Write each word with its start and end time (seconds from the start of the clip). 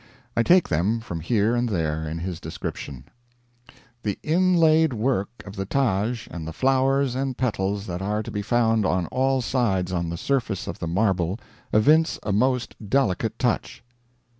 I 0.35 0.41
take 0.41 0.67
them 0.67 0.99
from 0.99 1.19
here 1.19 1.55
and 1.55 1.69
there 1.69 2.09
in 2.09 2.17
his 2.17 2.39
description: 2.39 3.03
"The 4.01 4.17
inlaid 4.23 4.93
work 4.93 5.29
of 5.45 5.55
the 5.55 5.67
Taj 5.67 6.27
and 6.31 6.47
the 6.47 6.53
flowers 6.53 7.13
and 7.13 7.37
petals 7.37 7.85
that 7.85 8.01
are 8.01 8.23
to 8.23 8.31
be 8.31 8.41
found 8.41 8.83
on 8.83 9.05
all 9.05 9.43
sides 9.43 9.91
on 9.91 10.09
the 10.09 10.17
surface 10.17 10.65
of 10.65 10.79
the 10.79 10.87
marble 10.87 11.39
evince 11.71 12.17
a 12.23 12.33
most 12.33 12.73
delicate 12.89 13.37
touch." 13.37 13.83